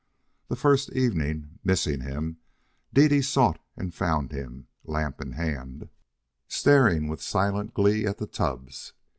[0.47, 2.37] The first evening, missing him,
[2.91, 5.89] Dede sought and found him, lamp in hand,
[6.47, 8.93] staring with silent glee at the tubs.